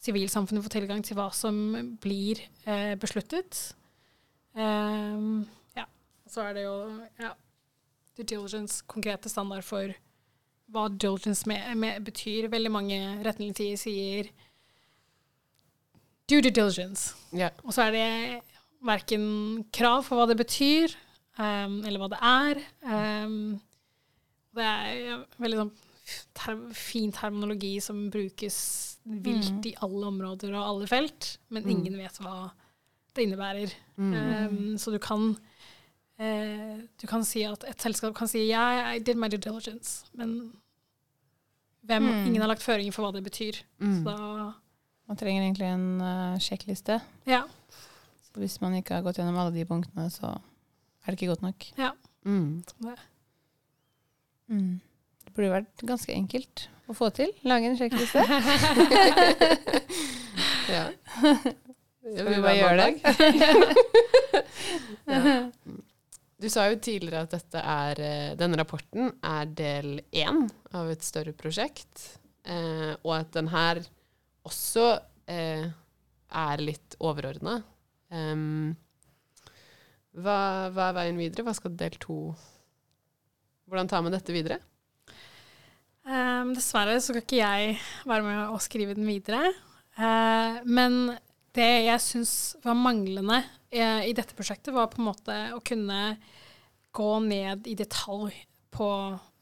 sivilsamfunnet 0.00 0.64
får 0.64 0.76
tilgang 0.78 1.04
til 1.04 1.18
hva 1.18 1.28
som 1.36 1.58
blir 2.00 2.40
eh, 2.64 2.94
besluttet. 3.00 3.60
Um, 4.56 5.44
ja, 5.76 5.84
så 6.32 6.46
er 6.46 6.56
det 6.56 6.64
jo 6.64 6.76
ja, 7.20 7.34
due 8.16 8.26
diligence, 8.26 8.82
konkrete 8.88 9.30
standard 9.30 9.64
for 9.66 9.94
hva 10.72 10.88
diligence 10.90 11.46
med, 11.48 11.68
med 11.78 12.04
betyr. 12.06 12.50
Veldig 12.52 12.72
mange 12.72 12.98
retningslinjer 13.26 13.80
sier 13.80 14.30
due 16.26 16.42
diligence. 16.42 17.14
Yeah. 17.34 17.54
Og 17.64 17.76
så 17.76 17.86
er 17.86 17.94
det 17.94 18.08
verken 18.86 19.26
krav 19.74 20.04
for 20.06 20.18
hva 20.18 20.28
det 20.30 20.38
betyr, 20.40 20.94
um, 21.38 21.82
eller 21.86 22.02
hva 22.02 22.10
det 22.12 22.22
er. 22.26 22.62
Um, 22.82 23.38
det 24.56 24.66
er 24.66 25.26
veldig 25.42 25.60
sånn 25.62 25.74
ter 26.36 26.58
fin 26.76 27.10
terminologi 27.14 27.76
som 27.82 28.06
brukes 28.12 28.56
vilt 29.06 29.66
i 29.66 29.74
alle 29.82 30.06
områder 30.10 30.54
og 30.54 30.62
alle 30.62 30.88
felt, 30.90 31.36
men 31.50 31.66
ingen 31.70 31.98
vet 31.98 32.20
hva 32.22 32.50
det 33.16 33.26
innebærer. 33.26 33.72
Ehm, 33.98 34.76
så 34.78 34.92
du 34.94 34.98
kan 35.02 35.34
eh, 36.18 36.76
du 37.00 37.06
kan 37.10 37.24
si 37.24 37.42
at 37.46 37.64
et 37.68 37.80
selskap 37.82 38.14
kan 38.16 38.28
si 38.30 38.38
yeah, 38.48 38.94
I 38.94 38.98
did 38.98 39.16
my 39.16 39.28
due 39.32 39.38
diligence, 39.42 40.04
men 40.14 40.52
hvem, 41.86 42.06
ingen 42.26 42.42
har 42.42 42.50
lagt 42.50 42.62
føringer 42.66 42.92
for 42.94 43.02
hva 43.06 43.12
det 43.14 43.22
betyr. 43.26 43.54
Så 43.78 44.02
da, 44.10 44.16
Man 45.06 45.16
trenger 45.20 45.42
egentlig 45.44 45.68
en 45.70 45.86
uh, 46.02 46.38
sjekkliste. 46.42 46.96
ja, 47.30 47.42
Så 48.26 48.32
hvis 48.42 48.56
man 48.60 48.74
ikke 48.74 48.94
har 48.98 49.04
gått 49.06 49.18
gjennom 49.20 49.38
alle 49.38 49.54
de 49.54 49.62
punktene, 49.68 50.08
så 50.10 50.26
er 50.34 51.06
det 51.12 51.16
ikke 51.20 51.30
godt 51.34 51.46
nok. 51.46 51.58
ja. 51.78 51.92
Mm. 52.26 52.64
det. 52.82 52.96
Mm. 54.50 54.80
Det 55.24 55.30
burde 55.36 55.52
vært 55.52 55.82
ganske 55.86 56.10
enkelt 56.10 56.64
å 56.90 56.92
få 56.94 57.06
til. 57.14 57.30
Lage 57.46 57.70
en 57.70 57.78
sjekkliste. 57.78 58.18
Ja. 60.66 60.88
Skal 62.02 62.26
vi 62.26 62.40
bare 62.42 62.56
gjøre 62.56 62.76
det? 62.76 62.90
ja. 65.06 65.50
Du 66.36 66.48
sa 66.52 66.66
jo 66.68 66.76
tidligere 66.76 67.24
at 67.24 67.54
er, 67.56 68.00
eh, 68.04 68.34
denne 68.36 68.58
rapporten 68.60 69.08
er 69.24 69.46
del 69.56 70.02
én 70.12 70.42
av 70.76 70.90
et 70.92 71.04
større 71.04 71.32
prosjekt, 71.32 72.18
eh, 72.44 72.92
og 73.02 73.12
at 73.16 73.30
den 73.32 73.48
her 73.48 73.80
også 74.44 75.00
eh, 75.32 75.64
er 76.36 76.60
litt 76.60 76.96
overordna. 77.00 77.62
Um, 78.12 78.76
hva, 80.12 80.68
hva 80.72 80.90
er 80.90 80.98
veien 81.00 81.18
videre? 81.18 81.42
Hva 81.46 81.56
skal 81.56 81.74
del 81.74 81.96
to 82.00 82.18
Hvordan 83.66 83.88
tar 83.90 84.04
man 84.04 84.14
dette 84.14 84.30
videre? 84.30 84.60
Um, 86.06 86.52
dessverre 86.54 87.00
så 87.00 87.10
skal 87.10 87.24
ikke 87.24 87.40
jeg 87.40 87.72
være 88.06 88.22
med 88.22 88.52
å 88.54 88.60
skrive 88.62 88.94
den 88.94 89.08
videre. 89.08 89.48
Uh, 89.98 90.62
men 90.62 91.16
det 91.56 91.88
jeg 91.88 92.04
syns 92.04 92.34
var 92.62 92.78
manglende 92.78 93.40
i 93.76 94.12
dette 94.16 94.36
prosjektet, 94.36 94.72
var 94.74 94.88
på 94.92 95.02
en 95.02 95.08
måte 95.08 95.36
å 95.56 95.60
kunne 95.64 96.16
gå 96.96 97.10
ned 97.24 97.66
i 97.68 97.74
detalj 97.78 98.34
på 98.72 98.88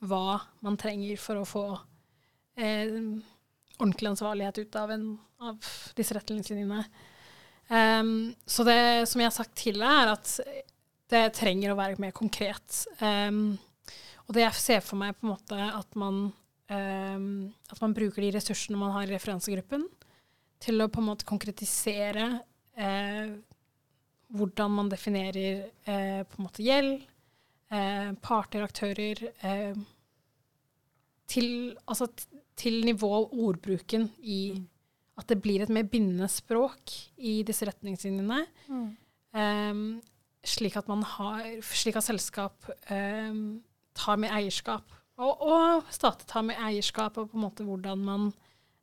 hva 0.05 0.26
man 0.64 0.79
trenger 0.81 1.19
for 1.21 1.41
å 1.41 1.49
få 1.49 1.64
eh, 2.61 2.97
ordentlig 3.79 4.12
ansvarlighet 4.12 4.61
ut 4.62 4.79
av, 4.79 4.93
en, 4.95 5.09
av 5.43 5.73
disse 5.99 6.17
retningslinjene. 6.17 6.85
Um, 7.69 8.35
så 8.47 8.64
det 8.67 9.09
som 9.09 9.23
jeg 9.23 9.31
har 9.31 9.35
sagt 9.35 9.55
tidligere, 9.59 10.03
er 10.03 10.12
at 10.12 10.35
det 11.12 11.25
trenger 11.38 11.73
å 11.73 11.79
være 11.79 12.00
mer 12.03 12.14
konkret. 12.17 12.85
Um, 13.00 13.57
og 14.26 14.37
det 14.37 14.45
jeg 14.45 14.61
ser 14.61 14.85
for 14.85 15.00
meg 15.00 15.17
på 15.17 15.26
en 15.26 15.35
måte 15.35 15.59
at 15.67 15.99
man, 16.00 16.26
um, 16.71 17.29
at 17.73 17.83
man 17.83 17.97
bruker 17.97 18.25
de 18.25 18.35
ressursene 18.37 18.81
man 18.81 18.95
har 18.97 19.09
i 19.09 19.14
referansegruppen, 19.14 19.88
til 20.64 20.81
å 20.81 20.88
på 20.88 21.03
en 21.03 21.11
måte 21.11 21.26
konkretisere 21.29 22.29
eh, 22.81 23.35
hvordan 24.35 24.73
man 24.75 24.91
definerer 24.93 25.67
eh, 25.87 26.23
på 26.26 26.38
en 26.38 26.47
måte 26.47 26.64
gjeld, 26.67 27.05
eh, 27.71 28.12
parter, 28.25 28.64
aktører, 28.67 29.23
eh, 29.47 29.76
til, 31.31 31.49
altså, 31.87 32.09
til 32.59 32.83
nivå 32.87 33.11
ordbruken 33.31 34.09
i 34.19 34.41
at 35.19 35.31
det 35.31 35.38
blir 35.43 35.62
et 35.62 35.71
mer 35.73 35.87
bindende 35.87 36.26
språk 36.31 36.91
i 37.23 37.38
disse 37.47 37.67
retningslinjene. 37.69 38.41
Ehm, 39.38 39.85
slik 40.45 40.76
at 40.79 40.91
man 40.91 41.05
har, 41.07 41.47
slik 41.64 41.99
at 41.99 42.07
selskap 42.07 42.67
ehm, 42.93 43.62
tar 43.95 44.19
med 44.21 44.35
eierskap. 44.35 44.91
Og, 45.23 45.45
og 45.47 45.93
stater 45.95 46.26
tar 46.26 46.43
med 46.47 46.59
eierskap 46.59 47.21
og 47.21 47.31
på 47.31 47.38
en 47.38 47.45
måte 47.45 47.67
hvordan 47.67 48.03
man 48.03 48.26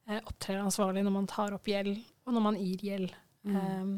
eh, 0.08 0.22
opptrer 0.22 0.62
ansvarlig 0.64 1.04
når 1.04 1.16
man 1.18 1.28
tar 1.28 1.58
opp 1.58 1.68
gjeld, 1.68 2.00
og 2.24 2.36
når 2.38 2.46
man 2.48 2.60
gir 2.62 2.88
gjeld. 2.88 3.16
Ehm, 3.52 3.96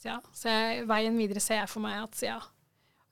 så 0.00 0.12
ja, 0.12 0.16
så 0.32 0.52
jeg, 0.52 0.86
veien 0.88 1.18
videre 1.20 1.42
ser 1.44 1.62
jeg 1.62 1.70
for 1.70 1.84
meg 1.84 1.98
at 2.00 2.22
ja, 2.24 2.38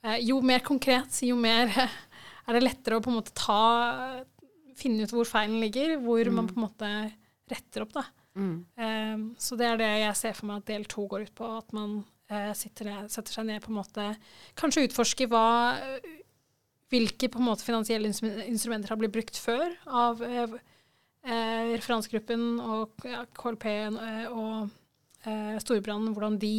eh, 0.07 0.18
jo 0.25 0.40
mer 0.45 0.64
konkret, 0.64 1.21
jo 1.26 1.37
mer 1.38 1.71
er 1.76 2.57
det 2.57 2.64
lettere 2.64 2.99
å 2.99 3.04
på 3.04 3.12
en 3.12 3.21
måte 3.21 3.37
ta 3.37 3.62
Finne 4.78 5.02
ut 5.02 5.11
hvor 5.11 5.26
feilen 5.26 5.57
ligger, 5.59 5.97
hvor 5.99 6.28
man 6.30 6.47
på 6.47 6.54
en 6.54 6.62
måte 6.62 6.88
retter 7.50 7.83
opp, 7.83 7.97
da. 7.97 8.04
Mm. 8.38 8.52
Um, 8.78 9.25
så 9.42 9.57
det 9.59 9.66
er 9.66 9.80
det 9.80 9.88
jeg 10.04 10.18
ser 10.21 10.37
for 10.38 10.47
meg 10.47 10.61
at 10.61 10.68
del 10.68 10.85
to 10.87 11.09
går 11.11 11.25
ut 11.26 11.33
på. 11.35 11.49
At 11.59 11.75
man 11.75 11.97
uh, 12.30 12.52
sitter 12.54 12.87
ned, 12.87 13.09
setter 13.11 13.35
seg 13.35 13.49
ned 13.49 13.64
på 13.64 13.73
en 13.73 13.80
måte 13.80 14.04
Kanskje 14.61 14.85
utforsker 14.87 15.26
hva 15.33 15.42
hvilke 16.92 17.28
på 17.28 17.40
en 17.40 17.49
måte 17.49 17.66
finansielle 17.66 18.11
instrumenter 18.47 18.92
har 18.92 19.00
blitt 19.00 19.14
brukt 19.14 19.38
før 19.40 19.66
av 19.87 20.23
uh, 20.25 20.57
uh, 21.28 21.64
referansegruppen 21.75 22.47
og 22.64 23.09
ja, 23.09 23.25
KLP 23.37 23.66
eh, 23.68 24.25
og 24.30 24.71
eh, 25.25 25.56
Storebrand, 25.62 26.12
hvordan 26.14 26.38
de 26.38 26.52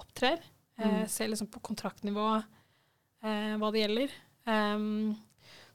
opptrer. 0.00 0.42
Eh, 0.78 1.06
Se 1.08 1.28
liksom 1.28 1.48
på 1.52 1.60
kontraktnivå 1.64 2.26
eh, 2.36 3.54
hva 3.60 3.70
det 3.72 3.84
gjelder. 3.84 4.12
Um, 4.46 5.16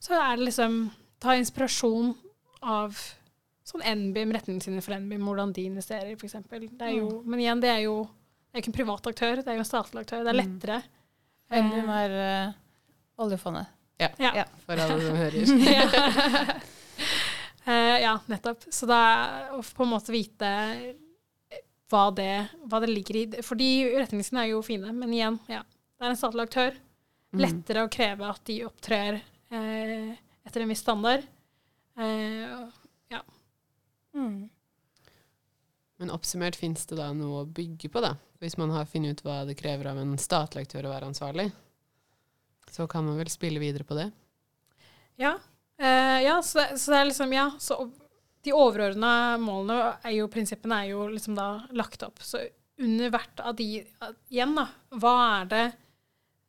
så 0.01 0.15
er 0.17 0.37
det 0.37 0.47
liksom 0.47 0.77
ta 1.21 1.35
inspirasjon 1.37 2.13
av 2.61 2.95
sånn 3.67 3.83
NBIM, 3.85 4.31
retningslinjer 4.33 4.83
for 4.85 4.97
NBIM, 4.97 5.25
hvordan 5.27 5.51
de 5.55 5.67
investerer, 5.69 6.15
f.eks. 6.15 6.37
Men 6.49 7.41
igjen, 7.41 7.61
det 7.61 7.69
er 7.71 7.83
jo 7.85 8.01
det 8.51 8.57
er 8.57 8.63
ikke 8.63 8.71
en 8.73 8.79
privat 8.79 9.05
aktør, 9.07 9.39
det 9.39 9.47
er 9.47 9.55
jo 9.55 9.63
en 9.63 9.67
statlig 9.69 10.01
aktør. 10.03 10.25
Det 10.25 10.31
er 10.33 10.37
lettere. 10.41 10.81
NBIM 11.51 11.91
er 11.95 12.15
uh, 12.17 12.57
oljefondet. 13.23 13.69
Ja, 14.01 14.09
Ja. 14.19 14.45
for 14.65 14.81
alle 14.81 14.97
som 15.05 15.15
hører. 15.15 15.45
uh, 17.67 17.97
ja, 18.01 18.15
nettopp. 18.27 18.65
Så 18.73 18.89
da 18.89 18.99
å 19.55 19.61
på 19.61 19.85
en 19.85 19.93
måte 19.93 20.11
vite 20.15 20.49
hva 21.91 22.07
det, 22.15 22.33
hva 22.71 22.79
det 22.83 22.89
ligger 22.91 23.19
i 23.19 23.25
Fordi 23.45 23.69
retningslinjene 23.97 24.45
er 24.47 24.53
jo 24.53 24.63
fine, 24.65 24.93
men 24.95 25.13
igjen, 25.13 25.37
ja. 25.51 25.61
Det 25.99 26.07
er 26.07 26.13
en 26.13 26.17
statlig 26.17 26.47
aktør. 26.47 26.77
Lettere 27.37 27.85
å 27.85 27.91
kreve 27.91 28.27
at 28.27 28.41
de 28.49 28.57
opptrer 28.65 29.19
eh, 29.53 30.09
etter 30.47 30.63
en 30.63 30.71
viss 30.71 30.81
standard. 30.83 31.27
Eh, 31.99 32.55
ja. 33.13 33.21
Men 36.01 36.13
oppsummert 36.15 36.57
fins 36.57 36.87
det 36.89 36.97
da 36.97 37.11
noe 37.13 37.43
å 37.43 37.47
bygge 37.47 37.91
på, 37.93 38.01
da. 38.03 38.15
Hvis 38.41 38.57
man 38.57 38.73
har 38.73 38.89
funnet 38.89 39.19
ut 39.19 39.25
hva 39.27 39.43
det 39.45 39.59
krever 39.59 39.91
av 39.91 40.01
en 40.01 40.17
statlig 40.19 40.65
aktør 40.65 40.89
å 40.89 40.95
være 40.95 41.11
ansvarlig, 41.11 41.51
så 42.71 42.87
kan 42.89 43.05
man 43.05 43.19
vel 43.21 43.29
spille 43.29 43.61
videre 43.61 43.85
på 43.85 43.97
det. 43.99 44.07
Ja, 45.21 45.35
eh, 45.77 46.23
ja 46.25 46.39
så, 46.41 46.63
det, 46.63 46.79
så 46.81 46.95
det 46.95 47.01
er 47.01 47.09
liksom 47.11 47.35
Ja, 47.35 47.51
så 47.61 47.77
de 48.45 48.53
overordna 48.55 49.37
målene 49.41 49.95
er 50.07 50.15
jo, 50.17 50.29
prinsippene 50.31 50.81
er 50.81 50.91
jo 50.93 51.05
liksom 51.11 51.37
da 51.37 51.49
lagt 51.77 52.03
opp. 52.05 52.21
Så 52.25 52.41
under 52.81 53.13
hvert 53.13 53.43
av 53.43 53.55
de 53.59 53.67
Igjen, 54.31 54.55
da. 54.57 54.67
Hva 54.97 55.13
er 55.41 55.51
det 55.51 55.65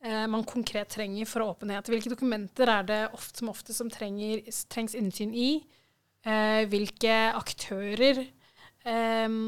eh, 0.07 0.25
man 0.31 0.47
konkret 0.49 0.93
trenger 0.95 1.29
for 1.29 1.45
åpenhet? 1.45 1.91
Hvilke 1.93 2.13
dokumenter 2.15 2.71
er 2.73 2.89
det 2.89 3.01
ofte 3.13 3.43
som 3.43 3.53
ofte 3.53 3.77
som 3.77 3.93
trenger, 3.93 4.41
trengs 4.73 4.97
innsyn 4.99 5.35
i? 5.37 5.51
Eh, 6.25 6.63
hvilke 6.71 7.17
aktører? 7.37 8.23
Eh, 8.89 9.39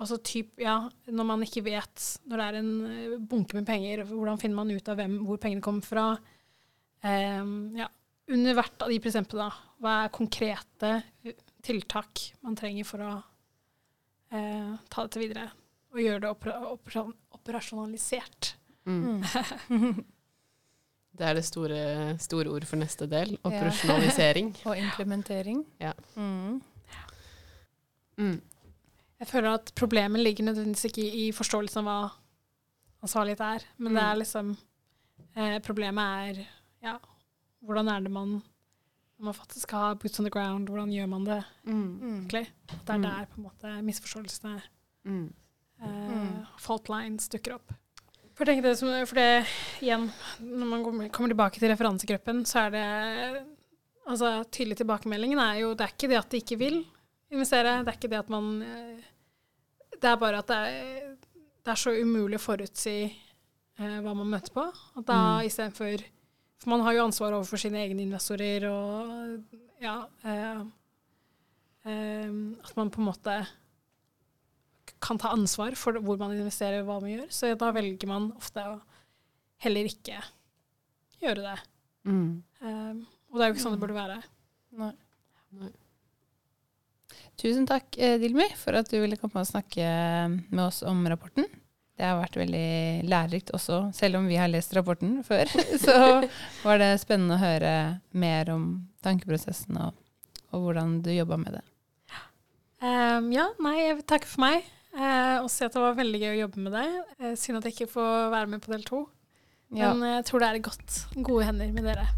altså 0.00 0.18
typ, 0.24 0.58
ja, 0.60 0.82
når 1.10 1.26
man 1.26 1.42
ikke 1.44 1.64
vet 1.66 2.04
Når 2.30 2.40
det 2.40 2.44
er 2.46 2.58
en 2.60 2.74
eh, 2.88 3.16
bunke 3.30 3.56
med 3.56 3.68
penger, 3.68 4.04
hvordan 4.10 4.40
finner 4.42 4.60
man 4.62 4.74
ut 4.74 4.92
av 4.92 5.00
hvem, 5.00 5.20
hvor 5.28 5.40
pengene 5.40 5.64
kommer 5.64 5.86
fra? 5.86 6.10
Um, 7.00 7.72
ja, 7.78 7.86
under 8.28 8.56
hvert 8.58 8.82
av 8.84 8.90
de 8.92 8.98
prinsippene, 9.00 9.46
da, 9.46 9.76
hva 9.80 9.94
er 10.04 10.12
konkrete 10.12 10.90
tiltak 11.66 12.22
man 12.42 12.56
trenger 12.58 12.84
for 12.88 13.02
å 13.04 13.10
eh, 14.32 14.76
ta 14.88 15.04
dette 15.06 15.20
videre? 15.22 15.48
Og 15.90 15.98
gjøre 16.04 16.20
det 16.24 16.30
opera 16.30 16.54
opera 16.70 17.04
operasjonalisert. 17.34 18.54
Mm. 18.86 19.22
Det 21.20 21.26
er 21.26 21.34
det 21.36 21.42
store, 21.44 21.78
store 22.22 22.48
ord 22.54 22.64
for 22.64 22.78
neste 22.80 23.04
del. 23.10 23.32
Ja. 23.34 23.40
Operasjonalisering. 23.50 24.52
Og 24.70 24.78
implementering. 24.78 25.64
Ja. 25.82 25.90
Mm. 26.14 26.60
Mm. 28.20 28.38
Jeg 29.20 29.28
føler 29.28 29.50
at 29.58 29.72
problemet 29.76 30.22
ligger 30.24 30.46
nødvendigvis 30.46 30.86
ikke 30.88 31.02
i, 31.02 31.26
i 31.26 31.32
forståelsen 31.36 31.82
av 31.82 31.88
hva 31.90 31.98
ansvarlighet 33.04 33.42
er, 33.44 33.66
men 33.78 33.94
det 33.96 34.00
Mm. 34.02 34.06
er 34.10 34.20
liksom 34.22 34.50
eh, 35.36 35.58
Problemet 35.66 36.30
er 36.30 36.40
ja, 36.86 36.94
hvordan 37.64 37.88
er 37.92 38.00
det 38.06 38.10
man 38.12 38.38
når 39.20 39.24
man 39.28 39.34
faktisk 39.36 39.66
skal 39.66 39.78
ha 39.84 39.94
boots 40.00 40.18
on 40.20 40.24
the 40.26 40.30
ground, 40.32 40.68
hvordan 40.70 40.92
gjør 40.94 41.08
man 41.12 41.24
det 41.28 41.44
Mm. 41.66 42.00
egentlig? 42.00 42.46
At 42.72 42.86
det 42.86 42.94
er 42.94 42.98
Mm. 42.98 43.02
der 43.02 43.26
på 43.26 43.36
en 43.38 43.44
måte 43.44 43.82
misforståelsene 43.84 44.62
Mm. 45.04 45.32
eh, 45.82 45.86
Mm. 45.86 46.46
fault 46.58 46.88
lines 46.88 47.28
dukker 47.28 47.54
opp. 47.54 47.72
For, 48.34 48.44
det, 48.46 48.78
som, 48.78 48.88
for 49.06 49.14
det, 49.14 49.46
igjen, 49.82 50.10
når 50.40 50.66
man 50.66 50.82
kommer- 50.84 51.08
kommer 51.10 51.28
tilbake 51.28 51.58
til 51.60 51.68
referansegruppen, 51.70 52.44
så 52.46 52.66
er 52.66 52.70
det 52.70 53.46
altså, 54.08 54.44
Tydelig 54.50 54.78
tilbakemeldingen 54.78 55.38
er 55.38 55.60
jo 55.60 55.74
Det 55.74 55.80
er 55.86 55.92
ikke 55.92 56.08
det 56.08 56.16
at 56.18 56.30
de 56.30 56.36
ikke 56.40 56.58
vil 56.58 56.86
investere, 57.30 57.84
det 57.84 57.88
er 57.88 57.98
ikke 57.98 58.08
det 58.10 58.18
at 58.18 58.30
man 58.30 58.62
eh, 58.62 58.96
Det 60.00 60.04
er 60.04 60.16
bare 60.16 60.38
at 60.38 60.46
det 60.46 60.56
er, 60.56 61.16
det 61.64 61.68
er 61.68 61.74
så 61.74 61.90
umulig 62.02 62.38
å 62.38 62.56
forutsi 62.56 63.12
eh, 63.78 64.00
hva 64.00 64.14
man 64.16 64.26
møter 64.30 64.50
på. 64.50 64.72
At 64.96 65.04
da 65.06 65.12
Mm. 65.42 65.46
istedenfor 65.46 66.04
For 66.60 66.72
man 66.74 66.84
har 66.84 66.96
jo 66.96 67.06
ansvar 67.06 67.34
overfor 67.36 67.60
sine 67.62 67.80
egne 67.80 68.04
investorer 68.04 68.66
og 68.68 69.56
ja 69.80 69.94
eh, 70.28 70.60
eh, 71.88 72.34
At 72.60 72.74
man 72.76 72.92
på 72.92 73.00
en 73.00 73.08
måte 73.08 73.36
kan 75.00 75.20
ta 75.20 75.32
ansvar 75.32 75.76
for 75.80 75.96
hvor 76.04 76.18
man 76.20 76.34
investerer 76.36 76.84
hva 76.84 76.98
man 77.00 77.12
gjør. 77.14 77.28
Så 77.32 77.54
da 77.56 77.70
velger 77.72 78.10
man 78.10 78.32
ofte 78.36 78.64
å 78.68 78.74
heller 79.64 79.88
ikke 79.88 80.18
gjøre 81.22 81.44
det. 81.46 81.56
Mm. 82.08 82.42
Eh, 82.60 82.98
og 83.30 83.38
det 83.38 83.44
er 83.44 83.50
jo 83.50 83.56
ikke 83.56 83.64
sånn 83.64 83.76
det 83.78 83.82
burde 83.84 83.96
være. 83.96 84.18
Nei. 84.80 84.92
Nei. 85.60 85.72
Tusen 87.40 87.64
takk, 87.68 87.96
eh, 87.96 88.18
Dilmi, 88.20 88.50
for 88.60 88.76
at 88.76 88.90
du 88.92 88.98
ville 89.00 89.16
komme 89.20 89.40
og 89.40 89.48
snakke 89.48 89.86
med 90.50 90.64
oss 90.66 90.82
om 90.84 91.00
rapporten. 91.08 91.48
Det 92.00 92.06
har 92.08 92.16
vært 92.16 92.38
veldig 92.40 92.68
lærerikt 93.12 93.50
også, 93.52 93.82
selv 93.92 94.16
om 94.22 94.28
vi 94.30 94.38
har 94.40 94.48
lest 94.48 94.72
rapporten 94.72 95.18
før. 95.28 95.50
Så 95.84 95.96
var 96.64 96.80
det 96.80 96.94
spennende 97.02 97.36
å 97.36 97.42
høre 97.42 97.72
mer 98.16 98.48
om 98.54 98.70
tankeprosessen 99.04 99.76
og, 99.76 99.98
og 100.48 100.64
hvordan 100.64 101.02
du 101.04 101.12
jobba 101.12 101.36
med 101.42 101.58
det. 101.58 101.64
Um, 102.80 103.28
ja, 103.34 103.50
nei, 103.60 103.74
jeg 103.82 103.98
vil 103.98 104.06
takke 104.08 104.30
for 104.30 104.46
meg. 104.46 104.64
Uh, 104.96 105.44
og 105.44 105.50
si 105.52 105.60
at 105.66 105.76
det 105.76 105.82
var 105.84 105.98
veldig 105.98 106.22
gøy 106.22 106.30
å 106.30 106.38
jobbe 106.38 106.64
med 106.64 106.76
deg. 106.78 106.96
Uh, 107.20 107.34
synd 107.36 107.60
at 107.60 107.68
jeg 107.68 107.76
ikke 107.76 107.92
får 107.92 108.32
være 108.32 108.52
med 108.54 108.64
på 108.64 108.72
del 108.72 108.88
to. 108.88 109.02
Ja. 109.76 109.92
Men 109.92 110.02
eh, 110.02 110.16
jeg 110.16 110.24
tror 110.26 110.42
det 110.42 110.48
er 110.48 110.56
i 110.58 110.62
godt, 110.66 110.96
gode 111.20 111.44
hender 111.46 111.68
med 111.76 111.84
dere. 111.86 112.08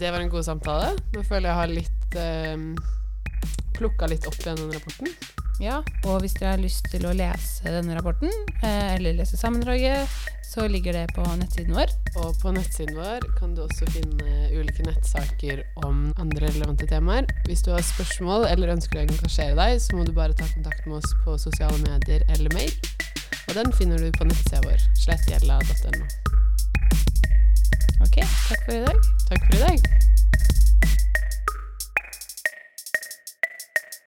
Det 0.00 0.10
var 0.10 0.18
en 0.24 0.32
god 0.32 0.48
samtale. 0.48 0.90
Nå 1.14 1.22
føler 1.28 1.52
jeg 1.52 1.60
har 1.60 1.70
litt 1.70 2.18
um, 2.56 2.68
plukka 3.76 4.08
litt 4.10 4.26
opp 4.26 4.40
igjen 4.40 4.58
den 4.58 4.74
rapporten. 4.74 5.43
Ja, 5.62 5.80
og 6.08 6.22
hvis 6.22 6.34
dere 6.34 6.56
har 6.56 6.62
lyst 6.62 6.88
til 6.90 7.04
å 7.06 7.12
lese 7.14 7.70
denne 7.70 7.94
rapporten, 7.94 8.30
eh, 8.64 8.96
eller 8.96 9.14
lese 9.20 9.38
sammendraget, 9.38 10.10
så 10.50 10.66
ligger 10.70 10.92
det 10.92 11.04
på 11.14 11.22
nettsiden 11.38 11.74
vår. 11.74 11.90
Og 12.22 12.34
på 12.42 12.52
nettsiden 12.54 12.98
vår 12.98 13.26
kan 13.38 13.54
du 13.54 13.62
også 13.64 13.86
finne 13.94 14.48
ulike 14.54 14.86
nettsaker 14.86 15.62
om 15.86 16.08
andre 16.18 16.48
relevante 16.48 16.86
temaer. 16.90 17.26
Hvis 17.46 17.62
du 17.66 17.72
har 17.74 17.86
spørsmål 17.86 18.48
eller 18.50 18.74
ønsker 18.74 19.00
å 19.00 19.04
engasjere 19.06 19.58
deg, 19.58 19.78
så 19.82 19.98
må 19.98 20.06
du 20.06 20.12
bare 20.14 20.34
ta 20.34 20.46
kontakt 20.54 20.86
med 20.86 20.98
oss 20.98 21.14
på 21.24 21.38
sosiale 21.38 21.78
medier 21.86 22.26
eller 22.34 22.54
mail. 22.54 22.74
Og 23.48 23.54
den 23.58 23.74
finner 23.78 23.98
du 23.98 24.10
på 24.14 24.26
nettsida 24.26 24.62
vår, 24.66 24.88
slettgjella.no. 25.04 26.06
Ok, 28.02 28.18
takk 28.22 28.66
for 28.66 28.74
i 28.74 28.82
dag. 28.88 29.14
Takk 29.30 29.46
for 29.46 29.56
i 29.58 29.62
dag. 29.62 30.13